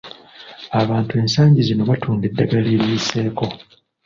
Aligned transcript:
Abantu 0.81 1.13
ensangi 1.21 1.59
zino 1.67 1.83
batunda 1.91 2.23
eddagala 2.29 2.67
eriyiseeko. 2.75 3.45